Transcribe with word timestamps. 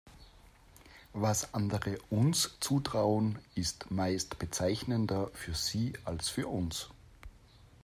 Was 1.13 1.53
andere 1.53 1.99
uns 2.09 2.57
zutrauen, 2.59 3.37
ist 3.53 3.91
meist 3.91 4.39
bezeichnender 4.39 5.29
für 5.35 5.53
sie 5.53 5.93
als 6.05 6.27
für 6.27 6.47
uns. 6.47 6.89